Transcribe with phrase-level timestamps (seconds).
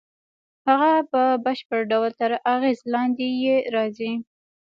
[0.67, 4.13] هغه په بشپړ ډول تر اغېز لاندې یې راځي